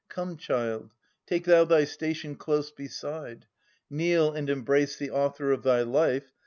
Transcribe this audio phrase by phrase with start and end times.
[0.09, 0.95] Come, child,
[1.27, 3.45] take thou thy station close beside:
[3.87, 6.33] Kneel and embrace the author of thy life.